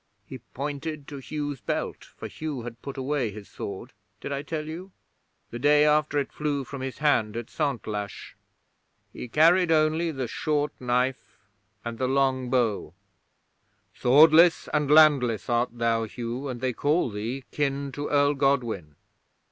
He 0.25 0.39
pointed 0.55 1.07
to 1.09 1.17
Hugh's 1.17 1.61
belt, 1.61 2.05
for 2.17 2.27
Hugh 2.27 2.63
had 2.63 2.81
put 2.81 2.97
away 2.97 3.29
his 3.29 3.47
sword 3.47 3.93
did 4.19 4.31
I 4.31 4.41
tell 4.41 4.65
you? 4.65 4.91
the 5.51 5.59
day 5.59 5.85
after 5.85 6.17
it 6.17 6.31
flew 6.33 6.63
from 6.63 6.81
his 6.81 6.97
hand 6.97 7.37
at 7.37 7.51
Santlache. 7.51 8.33
He 9.13 9.27
carried 9.27 9.71
only 9.71 10.09
the 10.09 10.27
short 10.27 10.73
knife 10.81 11.37
and 11.85 11.99
the 11.99 12.07
long 12.07 12.49
bow. 12.49 12.95
"Swordless 13.93 14.67
and 14.73 14.89
landless 14.89 15.47
art 15.51 15.77
thou, 15.77 16.05
Hugh; 16.05 16.47
and 16.47 16.61
they 16.61 16.73
call 16.73 17.11
thee 17.11 17.43
kin 17.51 17.91
to 17.91 18.07
Earl 18.09 18.33
Godwin." 18.33 18.95